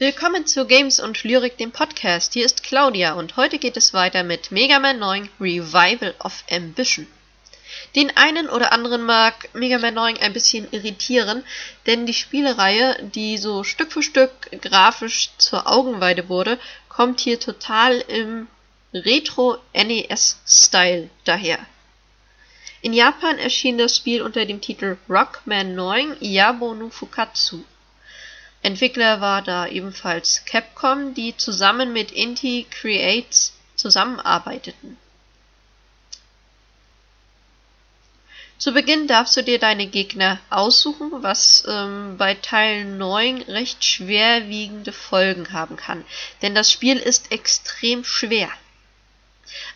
Willkommen 0.00 0.46
zu 0.46 0.64
Games 0.64 1.00
und 1.00 1.24
Lyrik, 1.24 1.58
dem 1.58 1.72
Podcast. 1.72 2.34
Hier 2.34 2.46
ist 2.46 2.62
Claudia 2.62 3.14
und 3.14 3.36
heute 3.36 3.58
geht 3.58 3.76
es 3.76 3.92
weiter 3.92 4.22
mit 4.22 4.52
Mega 4.52 4.78
Man 4.78 5.00
9 5.00 5.28
Revival 5.40 6.14
of 6.20 6.44
Ambition. 6.48 7.08
Den 7.96 8.16
einen 8.16 8.48
oder 8.48 8.70
anderen 8.70 9.02
mag 9.02 9.48
Mega 9.54 9.78
Man 9.78 9.94
9 9.94 10.18
ein 10.18 10.32
bisschen 10.32 10.68
irritieren, 10.70 11.42
denn 11.88 12.06
die 12.06 12.14
Spielereihe, 12.14 13.10
die 13.12 13.38
so 13.38 13.64
Stück 13.64 13.90
für 13.90 14.04
Stück 14.04 14.30
grafisch 14.62 15.30
zur 15.36 15.66
Augenweide 15.66 16.28
wurde, 16.28 16.60
kommt 16.88 17.18
hier 17.18 17.40
total 17.40 17.98
im 18.06 18.46
Retro-NES-Style 18.94 21.10
daher. 21.24 21.58
In 22.82 22.92
Japan 22.92 23.36
erschien 23.38 23.78
das 23.78 23.96
Spiel 23.96 24.22
unter 24.22 24.46
dem 24.46 24.60
Titel 24.60 24.96
Rockman 25.08 25.74
9 25.74 26.18
Yabo 26.20 26.72
no 26.74 26.88
Fukatsu. 26.88 27.64
Entwickler 28.62 29.20
war 29.20 29.42
da 29.42 29.66
ebenfalls 29.66 30.44
Capcom, 30.44 31.14
die 31.14 31.36
zusammen 31.36 31.92
mit 31.92 32.10
Inti 32.10 32.66
Creates 32.70 33.52
zusammenarbeiteten. 33.76 34.98
Zu 38.58 38.72
Beginn 38.72 39.06
darfst 39.06 39.36
du 39.36 39.44
dir 39.44 39.60
deine 39.60 39.86
Gegner 39.86 40.40
aussuchen, 40.50 41.22
was 41.22 41.62
ähm, 41.68 42.16
bei 42.18 42.34
Teil 42.34 42.84
9 42.84 43.42
recht 43.42 43.84
schwerwiegende 43.84 44.92
Folgen 44.92 45.52
haben 45.52 45.76
kann, 45.76 46.04
denn 46.42 46.56
das 46.56 46.72
Spiel 46.72 46.96
ist 46.96 47.30
extrem 47.30 48.02
schwer. 48.02 48.50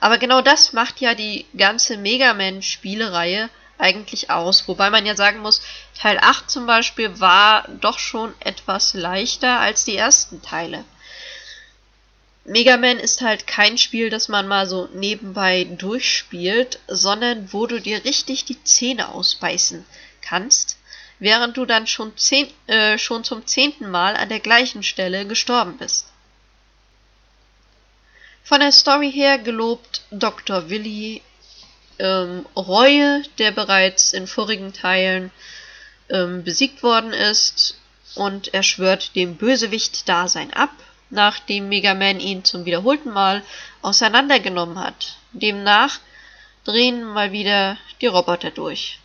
Aber 0.00 0.18
genau 0.18 0.40
das 0.40 0.72
macht 0.72 1.00
ja 1.00 1.14
die 1.14 1.46
ganze 1.56 1.96
Mega 1.96 2.34
Man-Spielereihe 2.34 3.48
eigentlich 3.82 4.30
aus. 4.30 4.68
Wobei 4.68 4.88
man 4.90 5.04
ja 5.04 5.16
sagen 5.16 5.40
muss, 5.40 5.60
Teil 5.98 6.18
8 6.20 6.50
zum 6.50 6.66
Beispiel 6.66 7.20
war 7.20 7.68
doch 7.80 7.98
schon 7.98 8.34
etwas 8.40 8.94
leichter 8.94 9.60
als 9.60 9.84
die 9.84 9.96
ersten 9.96 10.40
Teile. 10.40 10.84
Mega 12.44 12.76
Man 12.76 12.98
ist 12.98 13.20
halt 13.20 13.46
kein 13.46 13.78
Spiel, 13.78 14.10
das 14.10 14.28
man 14.28 14.48
mal 14.48 14.66
so 14.66 14.88
nebenbei 14.94 15.64
durchspielt, 15.64 16.80
sondern 16.88 17.52
wo 17.52 17.66
du 17.66 17.80
dir 17.80 18.04
richtig 18.04 18.44
die 18.44 18.62
Zähne 18.64 19.10
ausbeißen 19.10 19.84
kannst, 20.22 20.78
während 21.20 21.56
du 21.56 21.66
dann 21.66 21.86
schon, 21.86 22.16
zehn, 22.16 22.48
äh, 22.66 22.98
schon 22.98 23.22
zum 23.22 23.46
zehnten 23.46 23.88
Mal 23.90 24.16
an 24.16 24.28
der 24.28 24.40
gleichen 24.40 24.82
Stelle 24.82 25.24
gestorben 25.24 25.76
bist. 25.76 26.06
Von 28.42 28.58
der 28.58 28.72
Story 28.72 29.12
her 29.12 29.38
gelobt 29.38 30.02
Dr. 30.10 30.68
Willy 30.68 31.22
ähm, 31.98 32.46
Reue, 32.56 33.22
der 33.38 33.52
bereits 33.52 34.12
in 34.12 34.26
vorigen 34.26 34.72
Teilen 34.72 35.30
ähm, 36.08 36.44
besiegt 36.44 36.82
worden 36.82 37.12
ist, 37.12 37.76
und 38.14 38.52
er 38.52 38.62
schwört 38.62 39.16
dem 39.16 39.36
Bösewicht-Dasein 39.36 40.52
ab, 40.52 40.70
nachdem 41.10 41.68
Mega 41.68 41.94
Man 41.94 42.20
ihn 42.20 42.44
zum 42.44 42.64
wiederholten 42.64 43.10
Mal 43.10 43.42
auseinandergenommen 43.80 44.78
hat. 44.78 45.16
Demnach 45.32 45.98
drehen 46.64 47.04
mal 47.04 47.32
wieder 47.32 47.78
die 48.00 48.06
Roboter 48.06 48.50
durch. 48.50 48.98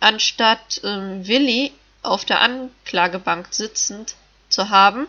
Anstatt 0.00 0.80
ähm, 0.84 1.26
Willy 1.26 1.72
auf 2.02 2.24
der 2.24 2.40
Anklagebank 2.40 3.48
sitzend 3.50 4.14
zu 4.48 4.70
haben, 4.70 5.06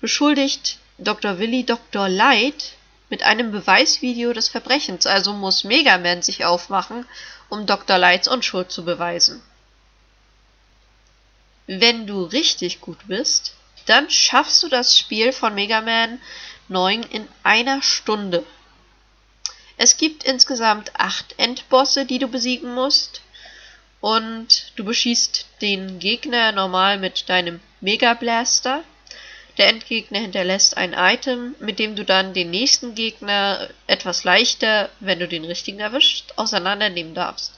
beschuldigt 0.00 0.78
Dr. 0.98 1.38
Willy 1.38 1.64
Dr. 1.64 2.08
Light 2.08 2.75
mit 3.08 3.22
einem 3.22 3.52
Beweisvideo 3.52 4.32
des 4.32 4.48
Verbrechens, 4.48 5.06
also 5.06 5.32
muss 5.32 5.64
Mega 5.64 5.98
Man 5.98 6.22
sich 6.22 6.44
aufmachen, 6.44 7.06
um 7.48 7.66
Dr. 7.66 7.98
Lights 7.98 8.28
Unschuld 8.28 8.70
zu 8.72 8.84
beweisen. 8.84 9.42
Wenn 11.66 12.06
du 12.06 12.24
richtig 12.24 12.80
gut 12.80 12.98
bist, 13.06 13.54
dann 13.86 14.10
schaffst 14.10 14.62
du 14.62 14.68
das 14.68 14.98
Spiel 14.98 15.32
von 15.32 15.54
Mega 15.54 15.80
Man 15.80 16.20
9 16.68 17.02
in 17.04 17.28
einer 17.42 17.82
Stunde. 17.82 18.44
Es 19.76 19.96
gibt 19.96 20.24
insgesamt 20.24 20.98
acht 20.98 21.34
Endbosse, 21.38 22.06
die 22.06 22.18
du 22.18 22.28
besiegen 22.28 22.74
musst. 22.74 23.20
Und 24.00 24.72
du 24.76 24.84
beschießt 24.84 25.46
den 25.60 25.98
Gegner 25.98 26.52
normal 26.52 26.98
mit 26.98 27.28
deinem 27.28 27.60
Mega 27.80 28.14
Blaster. 28.14 28.84
Der 29.58 29.68
Endgegner 29.68 30.18
hinterlässt 30.20 30.76
ein 30.76 30.92
Item, 30.92 31.54
mit 31.60 31.78
dem 31.78 31.96
du 31.96 32.04
dann 32.04 32.34
den 32.34 32.50
nächsten 32.50 32.94
Gegner 32.94 33.68
etwas 33.86 34.24
leichter, 34.24 34.90
wenn 35.00 35.18
du 35.18 35.26
den 35.26 35.44
richtigen 35.44 35.80
erwischt, 35.80 36.32
auseinandernehmen 36.36 37.14
darfst. 37.14 37.52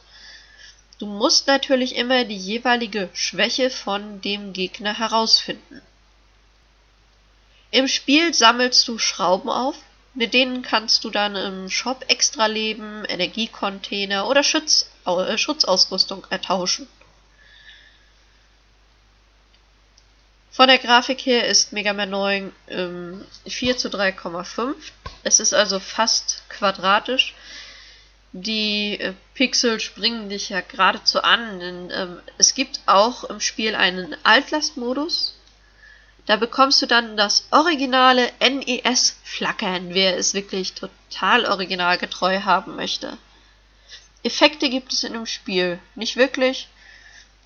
Du 0.99 1.07
musst 1.07 1.47
natürlich 1.47 1.97
immer 1.97 2.25
die 2.25 2.37
jeweilige 2.37 3.09
Schwäche 3.15 3.71
von 3.71 4.21
dem 4.21 4.53
Gegner 4.53 4.99
herausfinden. 4.99 5.81
Im 7.71 7.87
Spiel 7.87 8.33
sammelst 8.33 8.87
du 8.89 8.99
Schrauben 8.99 9.51
auf, 9.51 9.77
mit 10.15 10.35
denen 10.35 10.63
kannst 10.63 11.05
du 11.05 11.11
dann 11.11 11.37
im 11.37 11.71
Shop 11.71 12.05
extra 12.09 12.47
Leben, 12.47 13.05
Energiecontainer 13.05 14.27
oder 14.27 14.43
Schutz, 14.43 14.91
äh, 15.07 15.37
Schutzausrüstung 15.37 16.27
ertauschen. 16.31 16.89
Von 20.51 20.69
der 20.69 20.79
Grafik 20.79 21.21
her 21.27 21.47
ist 21.47 21.73
Mega 21.73 21.93
Man 21.93 22.11
9 22.11 22.53
ähm, 22.69 23.25
4 23.47 23.77
zu 23.77 23.89
3,5. 23.89 24.75
Es 25.23 25.41
ist 25.41 25.55
also 25.55 25.79
fast 25.79 26.43
quadratisch. 26.49 27.35
Die 28.33 28.99
äh, 29.01 29.15
Pixel 29.35 29.81
springen 29.81 30.29
dich 30.29 30.49
ja 30.51 30.61
geradezu 30.61 31.23
an, 31.23 31.61
denn 31.61 31.91
ähm, 31.93 32.21
es 32.39 32.55
gibt 32.55 32.81
auch 32.87 33.25
im 33.25 33.41
Spiel 33.41 33.75
einen 33.75 34.17
Altlastmodus. 34.23 35.35
Da 36.27 36.37
bekommst 36.37 36.83
du 36.83 36.87
dann 36.87 37.17
das 37.17 37.47
originale 37.51 38.31
NES-Flackern, 38.41 39.95
wer 39.95 40.19
es 40.19 40.35
wirklich 40.35 40.75
total 40.75 41.47
originalgetreu 41.47 42.43
haben 42.43 42.77
möchte. 42.77 43.17
Effekte 44.23 44.69
gibt 44.69 44.93
es 44.93 45.05
in 45.05 45.15
dem 45.15 45.25
Spiel 45.25 45.79
nicht 45.95 46.17
wirklich. 46.17 46.69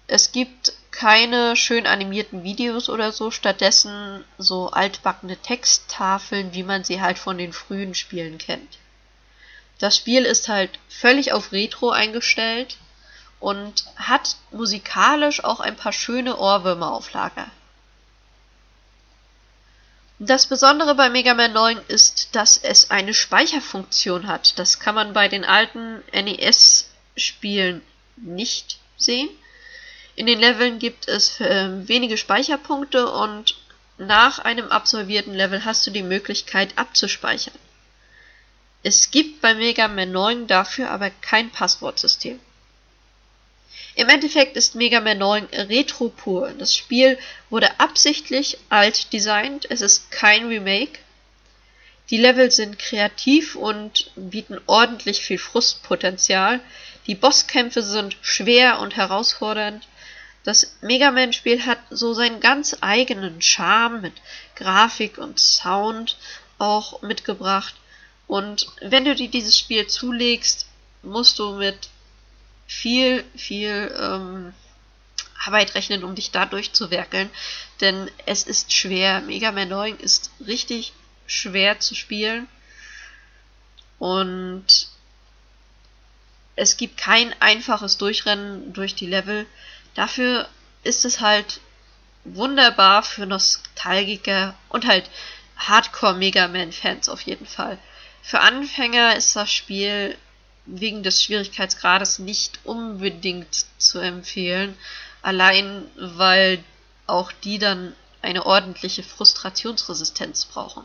Es 0.06 0.32
gibt 0.32 0.72
keine 0.90 1.56
schön 1.56 1.86
animierten 1.86 2.44
Videos 2.44 2.88
oder 2.88 3.12
so, 3.12 3.30
stattdessen 3.30 4.24
so 4.38 4.70
altbackene 4.70 5.36
Texttafeln, 5.36 6.52
wie 6.54 6.62
man 6.62 6.84
sie 6.84 7.00
halt 7.00 7.18
von 7.18 7.38
den 7.38 7.52
frühen 7.52 7.94
Spielen 7.94 8.38
kennt. 8.38 8.78
Das 9.78 9.96
Spiel 9.96 10.24
ist 10.24 10.48
halt 10.48 10.78
völlig 10.88 11.32
auf 11.32 11.50
Retro 11.50 11.90
eingestellt 11.90 12.76
und 13.40 13.84
hat 13.96 14.36
musikalisch 14.52 15.42
auch 15.42 15.60
ein 15.60 15.76
paar 15.76 15.92
schöne 15.92 16.36
Ohrwürmer 16.36 16.92
auf 16.92 17.12
Lager. 17.12 17.50
Das 20.20 20.46
Besondere 20.46 20.94
bei 20.94 21.10
Mega 21.10 21.34
Man 21.34 21.52
9 21.52 21.80
ist, 21.88 22.36
dass 22.36 22.56
es 22.56 22.92
eine 22.92 23.12
Speicherfunktion 23.12 24.28
hat. 24.28 24.56
Das 24.56 24.78
kann 24.78 24.94
man 24.94 25.14
bei 25.14 25.26
den 25.26 25.44
alten 25.44 26.00
NES-Spielen 26.12 27.82
nicht 28.14 28.78
sehen. 28.96 29.28
In 30.14 30.26
den 30.26 30.40
Leveln 30.40 30.78
gibt 30.78 31.08
es 31.08 31.40
äh, 31.40 31.88
wenige 31.88 32.18
Speicherpunkte 32.18 33.10
und 33.10 33.56
nach 33.98 34.38
einem 34.38 34.68
absolvierten 34.68 35.32
Level 35.32 35.64
hast 35.64 35.86
du 35.86 35.90
die 35.90 36.02
Möglichkeit 36.02 36.76
abzuspeichern. 36.76 37.54
Es 38.82 39.10
gibt 39.10 39.40
bei 39.40 39.54
Mega 39.54 39.88
Man 39.88 40.12
9 40.12 40.46
dafür 40.48 40.90
aber 40.90 41.10
kein 41.10 41.50
Passwortsystem. 41.50 42.40
Im 43.94 44.08
Endeffekt 44.08 44.56
ist 44.56 44.74
Mega 44.74 45.00
Man 45.00 45.18
9 45.18 45.48
Retro 45.52 46.08
pur. 46.08 46.52
Das 46.58 46.74
Spiel 46.74 47.18
wurde 47.48 47.78
absichtlich 47.78 48.58
alt 48.70 49.12
designt, 49.12 49.70
es 49.70 49.80
ist 49.80 50.10
kein 50.10 50.46
Remake. 50.46 50.98
Die 52.10 52.18
Level 52.18 52.50
sind 52.50 52.78
kreativ 52.78 53.54
und 53.54 54.10
bieten 54.16 54.60
ordentlich 54.66 55.20
viel 55.20 55.38
Frustpotenzial. 55.38 56.60
Die 57.06 57.14
Bosskämpfe 57.14 57.82
sind 57.82 58.16
schwer 58.20 58.80
und 58.80 58.96
herausfordernd. 58.96 59.86
Das 60.44 60.76
Mega 60.80 61.10
Man-Spiel 61.12 61.64
hat 61.66 61.78
so 61.90 62.14
seinen 62.14 62.40
ganz 62.40 62.76
eigenen 62.80 63.40
Charme 63.40 64.00
mit 64.00 64.14
Grafik 64.56 65.18
und 65.18 65.38
Sound 65.38 66.16
auch 66.58 67.02
mitgebracht. 67.02 67.74
Und 68.26 68.66
wenn 68.80 69.04
du 69.04 69.14
dir 69.14 69.28
dieses 69.28 69.58
Spiel 69.58 69.86
zulegst, 69.86 70.66
musst 71.02 71.38
du 71.38 71.54
mit 71.54 71.88
viel, 72.66 73.24
viel 73.36 73.94
ähm, 73.98 74.54
Arbeit 75.44 75.74
rechnen, 75.74 76.04
um 76.04 76.14
dich 76.14 76.30
da 76.30 76.46
durchzuwerkeln. 76.46 77.30
Denn 77.80 78.10
es 78.26 78.44
ist 78.44 78.72
schwer. 78.72 79.20
Mega 79.20 79.52
Man 79.52 79.68
9 79.68 79.98
ist 79.98 80.30
richtig 80.46 80.92
schwer 81.26 81.80
zu 81.80 81.94
spielen. 81.94 82.48
Und 83.98 84.88
es 86.56 86.76
gibt 86.76 86.96
kein 86.96 87.34
einfaches 87.40 87.98
Durchrennen 87.98 88.72
durch 88.72 88.94
die 88.94 89.06
Level. 89.06 89.46
Dafür 89.94 90.48
ist 90.82 91.04
es 91.04 91.20
halt 91.20 91.60
wunderbar 92.24 93.02
für 93.02 93.26
Nostalgiker 93.26 94.54
und 94.68 94.86
halt 94.86 95.10
Hardcore 95.56 96.14
Mega 96.14 96.48
Man 96.48 96.72
Fans 96.72 97.08
auf 97.08 97.22
jeden 97.22 97.46
Fall. 97.46 97.78
Für 98.22 98.40
Anfänger 98.40 99.16
ist 99.16 99.34
das 99.36 99.52
Spiel 99.52 100.16
wegen 100.64 101.02
des 101.02 101.22
Schwierigkeitsgrades 101.22 102.20
nicht 102.20 102.60
unbedingt 102.64 103.66
zu 103.78 103.98
empfehlen, 103.98 104.76
allein 105.22 105.86
weil 105.96 106.62
auch 107.06 107.32
die 107.32 107.58
dann 107.58 107.94
eine 108.22 108.46
ordentliche 108.46 109.02
Frustrationsresistenz 109.02 110.44
brauchen. 110.44 110.84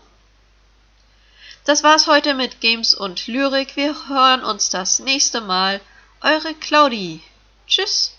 Das 1.66 1.84
war's 1.84 2.08
heute 2.08 2.34
mit 2.34 2.60
Games 2.62 2.94
und 2.94 3.28
Lyrik. 3.28 3.76
Wir 3.76 3.94
hören 4.08 4.44
uns 4.44 4.70
das 4.70 5.00
nächste 5.00 5.42
Mal. 5.42 5.82
Eure 6.22 6.54
Claudi. 6.56 7.22
Tschüss. 7.68 8.17